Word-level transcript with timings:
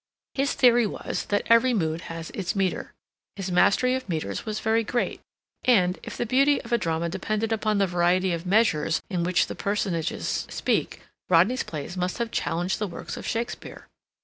His 0.33 0.55
theory 0.55 0.87
was 0.87 1.25
that 1.25 1.43
every 1.45 1.75
mood 1.75 2.01
has 2.09 2.31
its 2.31 2.55
meter. 2.55 2.91
His 3.35 3.51
mastery 3.51 3.93
of 3.93 4.09
meters 4.09 4.47
was 4.47 4.59
very 4.59 4.83
great; 4.83 5.21
and, 5.63 5.99
if 6.01 6.17
the 6.17 6.25
beauty 6.25 6.59
of 6.63 6.71
a 6.71 6.77
drama 6.79 7.07
depended 7.07 7.51
upon 7.51 7.77
the 7.77 7.85
variety 7.85 8.33
of 8.33 8.43
measures 8.47 9.03
in 9.11 9.23
which 9.23 9.45
the 9.45 9.53
personages 9.53 10.47
speak, 10.49 11.03
Rodney's 11.29 11.61
plays 11.61 11.95
must 11.97 12.17
have 12.17 12.31
challenged 12.31 12.79
the 12.79 12.87
works 12.87 13.15
of 13.15 13.27
Shakespeare. 13.27 13.87